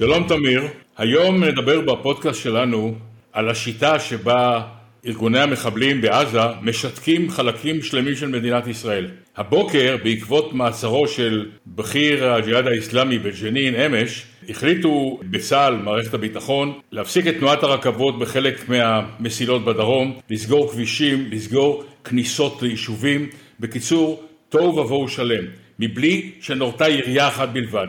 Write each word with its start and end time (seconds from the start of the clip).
שלום 0.00 0.28
תמיר, 0.28 0.62
היום 0.98 1.44
נדבר 1.44 1.80
בפודקאסט 1.80 2.42
שלנו 2.42 2.94
על 3.32 3.48
השיטה 3.48 3.98
שבה 3.98 4.62
ארגוני 5.06 5.40
המחבלים 5.40 6.00
בעזה 6.00 6.40
משתקים 6.62 7.30
חלקים 7.30 7.82
שלמים 7.82 8.14
של 8.14 8.28
מדינת 8.28 8.66
ישראל. 8.66 9.10
הבוקר, 9.36 9.96
בעקבות 10.04 10.52
מעצרו 10.52 11.08
של 11.08 11.46
בכיר 11.66 12.32
הג'יהאד 12.32 12.66
האיסלאמי 12.66 13.18
בג'נין 13.18 13.74
אמש, 13.74 14.24
החליטו 14.48 15.20
בצה"ל, 15.30 15.76
מערכת 15.76 16.14
הביטחון, 16.14 16.72
להפסיק 16.92 17.26
את 17.26 17.34
תנועת 17.38 17.62
הרכבות 17.62 18.18
בחלק 18.18 18.68
מהמסילות 18.68 19.64
בדרום, 19.64 20.18
לסגור 20.30 20.70
כבישים, 20.70 21.28
לסגור 21.30 21.84
כניסות 22.04 22.62
ליישובים, 22.62 23.28
בקיצור, 23.60 24.22
תוהו 24.48 24.76
ובוהו 24.76 25.08
שלם, 25.08 25.44
מבלי 25.78 26.30
שנורתה 26.40 26.88
ירייה 26.88 27.28
אחת 27.28 27.48
בלבד. 27.48 27.86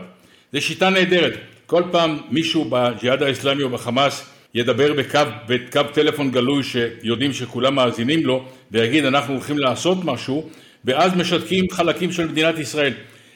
זו 0.52 0.60
שיטה 0.60 0.90
נהדרת. 0.90 1.51
כל 1.72 1.82
פעם 1.90 2.18
מישהו 2.30 2.64
בג'יהאד 2.70 3.22
האסלאמי 3.22 3.62
או 3.62 3.68
בחמאס 3.68 4.26
ידבר 4.54 4.92
בקו, 4.92 5.18
בקו 5.48 5.80
טלפון 5.92 6.30
גלוי 6.30 6.62
שיודעים 6.62 7.32
שכולם 7.32 7.74
מאזינים 7.74 8.26
לו 8.26 8.44
ויגיד 8.70 9.04
אנחנו 9.04 9.34
הולכים 9.34 9.58
לעשות 9.58 10.04
משהו 10.04 10.48
ואז 10.84 11.16
משתקים 11.16 11.64
חלקים 11.70 12.12
של 12.12 12.28
מדינת 12.28 12.58
ישראל. 12.58 12.92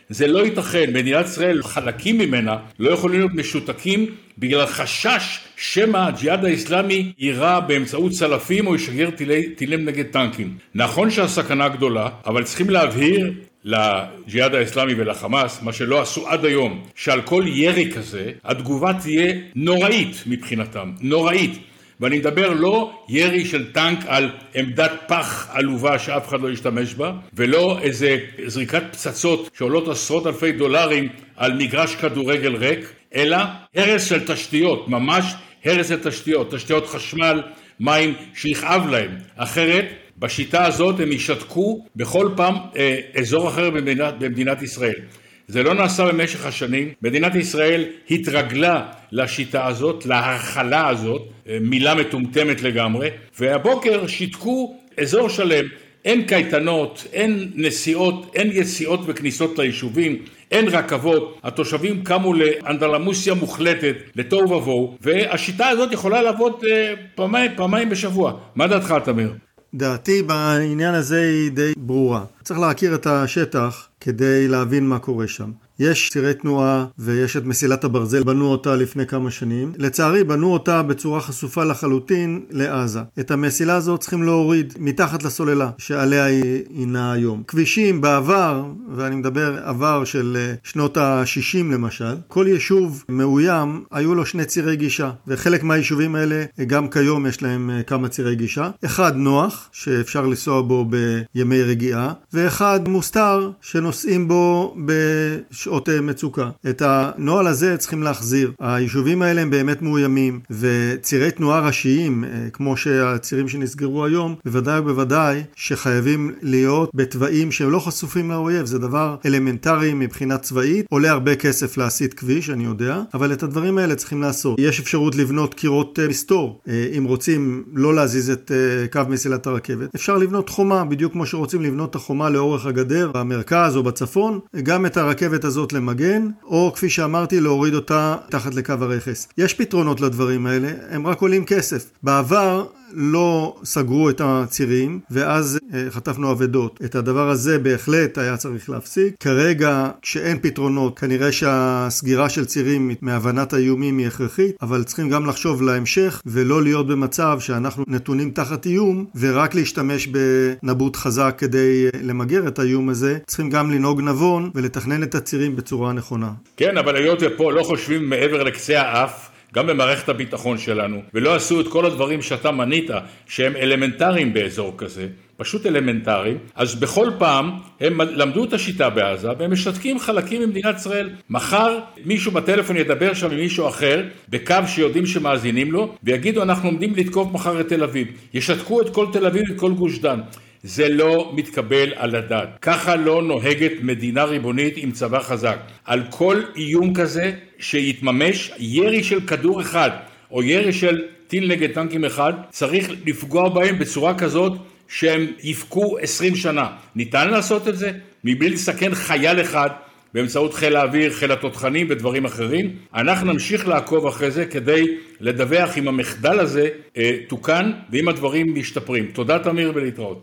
זה 0.09 0.27
לא 0.27 0.45
ייתכן, 0.45 0.93
מדינת 0.93 1.27
ישראל, 1.27 1.63
חלקים 1.63 2.19
ממנה 2.19 2.57
לא 2.79 2.91
יכולים 2.91 3.21
להיות 3.21 3.35
משותקים 3.35 4.07
בגלל 4.39 4.67
חשש 4.67 5.39
שמא 5.57 5.99
הג'יהאד 5.99 6.45
האסלאמי 6.45 7.13
יירה 7.19 7.61
באמצעות 7.61 8.13
צלפים 8.13 8.67
או 8.67 8.75
ישגר 8.75 9.11
טילי, 9.11 9.51
טילים 9.51 9.85
נגד 9.85 10.05
טנקים. 10.07 10.57
נכון 10.75 11.11
שהסכנה 11.11 11.69
גדולה, 11.69 12.09
אבל 12.27 12.45
צריכים 12.45 12.71
להבהיר 12.71 13.33
לג'יהאד 13.67 14.55
האסלאמי 14.55 14.95
ולחמאס, 14.95 15.63
מה 15.63 15.73
שלא 15.73 16.01
עשו 16.01 16.29
עד 16.29 16.45
היום, 16.45 16.83
שעל 16.95 17.23
כל 17.23 17.45
ירי 17.47 17.93
כזה 17.93 18.33
התגובה 18.45 18.93
תהיה 19.03 19.35
נוראית 19.55 20.23
מבחינתם, 20.27 20.93
נוראית. 21.01 21.59
ואני 22.01 22.19
מדבר 22.19 22.53
לא 22.53 23.05
ירי 23.09 23.45
של 23.45 23.73
טנק 23.73 23.99
על 24.07 24.31
עמדת 24.55 24.93
פח 25.09 25.49
עלובה 25.53 25.99
שאף 25.99 26.29
אחד 26.29 26.41
לא 26.41 26.51
ישתמש 26.51 26.95
בה, 26.95 27.13
ולא 27.35 27.79
איזה 27.83 28.19
זריקת 28.47 28.83
פצצות 28.91 29.51
שעולות 29.59 29.89
עשרות 29.89 30.27
אלפי 30.27 30.53
דולרים 30.53 31.09
על 31.37 31.53
מגרש 31.53 31.95
כדורגל 31.95 32.57
ריק, 32.57 32.93
אלא 33.15 33.37
הרס 33.75 34.05
של 34.05 34.27
תשתיות, 34.27 34.89
ממש 34.89 35.35
הרס 35.65 35.89
של 35.89 36.11
תשתיות, 36.11 36.55
תשתיות 36.55 36.87
חשמל, 36.87 37.43
מים 37.81 38.15
שיכאב 38.35 38.87
להם, 38.91 39.11
אחרת 39.37 40.06
בשיטה 40.19 40.67
הזאת 40.67 41.01
הם 41.01 41.13
ישתקו 41.13 41.85
בכל 41.97 42.29
פעם 42.37 42.55
אה, 42.77 42.99
אזור 43.19 43.49
אחר 43.49 43.71
במדינת, 43.71 44.15
במדינת 44.19 44.63
ישראל. 44.63 45.01
זה 45.49 45.63
לא 45.63 45.75
נעשה 45.75 46.07
במשך 46.07 46.47
השנים, 46.47 46.93
מדינת 47.03 47.35
ישראל 47.35 47.85
התרגלה 48.11 48.87
לשיטה 49.13 49.67
הזאת, 49.67 50.07
להכלה 50.07 50.89
הזאת, 50.89 51.23
אה, 51.49 51.59
מילה 51.61 51.95
מטומטמת 51.95 52.63
לגמרי, 52.63 53.09
והבוקר 53.39 54.07
שיתקו 54.07 54.77
אזור 55.01 55.29
שלם, 55.29 55.65
אין 56.05 56.27
קייטנות, 56.27 57.07
אין 57.13 57.51
נסיעות, 57.55 58.33
אין 58.35 58.51
יציאות 58.53 59.01
וכניסות 59.07 59.59
ליישובים, 59.59 60.23
אין 60.51 60.69
רכבות, 60.69 61.39
התושבים 61.43 62.05
קמו 62.05 62.35
לאנדרלמוסיה 62.35 63.35
מוחלטת, 63.35 63.97
לתוהו 64.17 64.51
ובוהו, 64.51 64.97
והשיטה 65.01 65.69
הזאת 65.69 65.93
יכולה 65.93 66.23
לעבוד 66.23 66.65
אה, 66.71 66.95
פעמיים, 67.15 67.51
פעמיים 67.57 67.91
בשבוע. 67.91 68.33
מה 68.55 68.67
דעתך, 68.67 68.95
תמיר? 69.05 69.46
דעתי 69.75 70.23
בעניין 70.23 70.95
הזה 70.95 71.21
היא 71.21 71.51
די 71.51 71.73
ברורה. 71.77 72.25
צריך 72.47 72.61
להכיר 72.61 72.95
את 72.95 73.07
השטח 73.07 73.89
כדי 74.01 74.49
להבין 74.49 74.89
מה 74.89 74.99
קורה 74.99 75.29
שם. 75.29 75.51
יש 75.79 76.11
צירי 76.11 76.35
תנועה 76.35 76.87
ויש 76.99 77.37
את 77.37 77.45
מסילת 77.45 77.85
הברזל, 77.85 78.23
בנו 78.23 78.47
אותה 78.47 78.77
לפני 78.77 79.07
כמה 79.07 79.31
שנים. 79.31 79.73
לצערי 79.79 80.25
בנו 80.25 80.53
אותה 80.53 80.83
בצורה 80.83 81.21
חשופה 81.21 81.65
לחלוטין 81.65 82.41
לעזה. 82.51 83.01
את 83.21 83.31
המסילה 83.31 83.75
הזאת 83.75 84.01
צריכים 84.01 84.23
להוריד 84.23 84.75
מתחת 84.79 85.23
לסוללה 85.23 85.71
שעליה 85.79 86.25
היא 86.25 86.87
נעה 86.87 87.13
היום. 87.13 87.43
כבישים 87.49 88.01
בעבר, 88.01 88.65
ואני 88.97 89.17
מדבר 89.17 89.59
עבר 89.65 90.05
של 90.05 90.37
אה, 90.41 90.55
שנות 90.63 90.97
ה-60 90.97 91.73
למשל, 91.73 92.15
כל 92.29 92.47
יישוב 92.49 93.05
מאוים 93.09 93.85
היו 93.91 94.15
לו 94.15 94.27
שני 94.27 94.45
צירי 94.45 94.77
גישה, 94.77 95.11
וחלק 95.27 95.63
מהיישובים 95.63 96.15
האלה 96.15 96.45
גם 96.67 96.89
כיום 96.89 97.27
יש 97.27 97.43
להם 97.43 97.71
אה, 97.71 97.83
כמה 97.83 98.09
צירי 98.09 98.35
גישה. 98.37 98.71
אחד 98.85 99.17
נוח, 99.17 99.69
שאפשר 99.73 100.27
לנסוע 100.27 100.63
בו 100.63 100.87
בימי 101.35 101.63
רגיעה, 101.63 102.13
ואחד 102.37 102.89
מוסתר, 102.89 103.51
שנוסעים 103.61 104.29
בו 104.29 104.77
בש... 104.87 105.67
שעות 105.67 105.89
אה, 105.89 106.01
מצוקה. 106.01 106.51
את 106.71 106.83
הנוהל 106.85 107.47
הזה 107.47 107.77
צריכים 107.77 108.03
להחזיר. 108.03 108.53
היישובים 108.61 109.23
האלה 109.23 109.41
הם 109.41 109.51
באמת 109.51 109.83
מאוימים, 109.83 110.41
וצירי 110.51 111.31
תנועה 111.31 111.61
ראשיים, 111.61 112.25
אה, 112.25 112.31
כמו 112.53 112.77
שהצירים 112.77 113.49
שנסגרו 113.49 114.05
היום, 114.05 114.35
בוודאי 114.45 114.79
ובוודאי 114.81 115.43
שחייבים 115.55 116.31
להיות 116.43 116.91
בתוואים 116.95 117.53
שהם 117.53 117.71
לא 117.71 117.79
חשופים 117.79 118.31
לאויב. 118.31 118.67
זה 118.67 118.79
דבר 118.79 119.17
אלמנטרי 119.27 119.95
מבחינה 119.95 120.39
צבאית, 120.39 120.87
עולה 120.91 121.11
הרבה 121.11 121.37
כסף 121.37 121.77
להסיט 121.77 122.15
כביש, 122.17 122.51
אני 122.51 122.65
יודע, 122.65 123.03
אבל 123.15 123.33
את 123.33 123.43
הדברים 123.43 123.79
האלה 123.79 123.95
צריכים 123.95 124.23
לעשות. 124.23 124.59
יש 124.59 124.81
אפשרות 124.81 125.15
לבנות 125.15 125.55
קירות 125.55 125.99
אה, 125.99 126.09
מסתור, 126.09 126.61
אם 126.99 127.05
רוצים 127.05 127.65
לא 127.73 127.95
להזיז 127.95 128.31
את 128.31 128.51
קו 128.93 129.01
מסילת 129.09 129.47
הרכבת. 129.47 129.95
אפשר 129.95 130.17
לבנות 130.17 130.49
חומה, 130.49 130.85
בדיוק 130.85 131.13
כמו 131.13 131.27
שרוצים 131.27 131.63
לבנות 131.63 131.91
את 131.91 131.95
החומה 131.95 132.26
לאורך 132.29 132.67
הגדר, 132.67 133.11
במרכז 133.15 133.77
או 133.77 133.83
בצפון, 133.83 134.41
גם 134.63 134.87
את 134.87 134.97
הרכבת 134.97 135.45
הזאת 135.45 135.73
למגן, 135.73 136.29
או 136.45 136.73
כפי 136.75 136.91
שאמרתי, 136.91 137.41
להוריד 137.41 137.75
אותה 137.75 138.17
תחת 138.31 138.55
לקו 138.55 138.73
הרכס. 138.81 139.29
יש 139.39 139.55
פתרונות 139.55 140.01
לדברים 140.01 140.47
האלה, 140.47 140.69
הם 140.91 141.07
רק 141.07 141.21
עולים 141.21 141.45
כסף. 141.45 141.91
בעבר 142.03 142.67
לא 142.97 143.57
סגרו 143.65 144.11
את 144.11 144.21
הצירים, 144.25 145.01
ואז 145.11 145.59
אה, 145.75 145.91
חטפנו 145.91 146.33
אבדות. 146.33 146.81
את 146.85 146.95
הדבר 146.95 147.29
הזה 147.29 147.59
בהחלט 147.59 148.19
היה 148.19 148.37
צריך 148.37 148.71
להפסיק. 148.71 149.15
כרגע, 149.21 149.91
כשאין 150.03 150.39
פתרונות, 150.43 150.99
כנראה 150.99 151.33
שהסגירה 151.33 152.29
של 152.29 152.45
צירים 152.45 152.91
מהבנת 153.01 153.53
האיומים 153.53 153.99
היא 153.99 154.07
הכרחית, 154.07 154.57
אבל 154.63 154.85
צריכים 154.85 155.11
גם 155.11 155.27
לחשוב 155.27 155.63
להמשך, 155.63 156.23
ולא 156.27 156.63
להיות 156.63 156.87
במצב 156.87 157.41
שאנחנו 157.41 157.85
נתונים 157.89 158.31
תחת 158.31 158.67
איום, 158.67 159.05
ורק 159.15 159.55
להשתמש 159.55 160.09
בנבוט 160.09 160.97
חזק 160.97 161.35
כדי 161.39 161.87
אה, 161.87 162.01
למגר 162.03 162.49
את 162.49 162.59
האיום 162.59 162.89
הזה. 162.89 163.19
צריכים 163.27 163.51
גם 163.51 163.71
לנהוג 163.71 164.01
נבון 164.01 164.51
ולתכנן 164.55 165.03
את 165.03 165.15
הצירים 165.15 165.57
בצורה 165.57 165.93
נכונה. 165.93 166.31
כן, 166.57 166.79
אבל 166.79 166.97
היות 166.97 167.19
ופה 167.23 167.53
לא 167.53 167.63
חושבים 167.63 168.09
מעבר 168.11 168.43
לקצה 168.43 168.81
האף, 168.81 169.31
גם 169.55 169.67
במערכת 169.67 170.09
הביטחון 170.09 170.59
שלנו, 170.59 171.03
ולא 171.15 171.35
עשו 171.35 171.61
את 171.61 171.69
כל 171.69 171.87
הדברים 171.87 172.23
שאתה 172.23 172.51
מנית, 172.51 172.91
שהם 173.27 173.57
אלמנטריים 173.57 174.33
באזור 174.33 174.75
כזה, 174.79 175.07
פשוט 175.37 175.67
אלמנטריים, 175.67 176.39
אז 176.55 176.75
בכל 176.75 177.11
פעם 177.19 177.51
הם 177.81 178.01
למדו 178.01 178.45
את 178.45 178.53
השיטה 178.53 178.91
בעזה 178.91 179.29
והם 179.39 179.53
משתקים 179.53 179.99
חלקים 179.99 180.43
ממדינת 180.43 180.77
ישראל. 180.77 181.11
מחר 181.31 181.79
מישהו 182.05 182.33
בטלפון 182.33 182.77
ידבר 182.77 183.15
שם 183.15 183.31
עם 183.31 183.37
מישהו 183.37 183.69
אחר, 183.69 184.03
בקו 184.29 184.55
שיודעים 184.67 185.07
שמאזינים 185.07 185.73
לו, 185.73 185.95
ויגידו 186.03 186.43
אנחנו 186.43 186.69
עומדים 186.69 186.95
לתקוף 186.97 187.33
מחר 187.33 187.61
את 187.61 187.69
תל 187.69 187.83
אביב. 187.83 188.09
ישתקו 188.35 188.81
את 188.81 188.91
כל 188.91 189.07
תל 189.13 189.27
אביב 189.27 189.43
ואת 189.51 189.59
כל 189.59 189.73
גוש 189.73 189.99
דן. 189.99 190.21
זה 190.67 190.89
לא 190.89 191.33
מתקבל 191.35 191.93
על 191.97 192.17
הדעת. 192.17 192.49
ככה 192.63 192.97
לא 192.97 193.23
נוהגת 193.23 193.73
מדינה 193.83 194.25
ריבונית 194.25 194.75
עם 194.77 194.91
צבא 194.91 195.21
חזק. 195.21 195.59
על 195.85 196.03
כל 196.11 196.43
איום 196.57 196.95
כזה 196.95 197.33
שיתממש, 197.59 198.51
ירי 198.59 199.05
של 199.05 199.21
כדור 199.27 199.61
אחד 199.61 199.91
או 200.31 200.43
ירי 200.43 200.73
של 200.73 201.03
טיל 201.27 201.49
נגד 201.49 201.73
טנקים 201.73 202.05
אחד, 202.05 202.33
צריך 202.51 202.91
לפגוע 203.07 203.49
בהם 203.49 203.79
בצורה 203.79 204.19
כזאת 204.19 204.53
שהם 204.89 205.27
יבכו 205.43 205.99
עשרים 205.99 206.37
שנה. 206.37 206.69
ניתן 206.97 207.31
לעשות 207.31 207.69
את 207.69 207.79
זה 207.79 207.93
מבלי 208.25 208.51
לסכן 208.51 208.95
חייל 208.95 209.41
אחד 209.41 209.71
באמצעות 210.17 210.55
חיל 210.55 210.77
האוויר, 210.77 211.13
חיל 211.13 211.33
התותחנים 211.33 211.87
ודברים 211.91 212.25
אחרים. 212.25 212.77
אנחנו 212.95 213.33
נמשיך 213.33 213.69
לעקוב 213.69 214.07
אחרי 214.07 214.31
זה 214.31 214.47
כדי 214.47 214.97
לדווח 215.21 215.79
אם 215.79 215.89
המחדל 215.89 216.41
הזה 216.41 216.69
אה, 216.97 217.17
תוקן 217.29 217.73
ואם 217.91 218.09
הדברים 218.09 218.55
משתפרים. 218.55 219.07
תודה 219.13 219.39
תמיר 219.39 219.73
ולהתראות. 219.75 220.15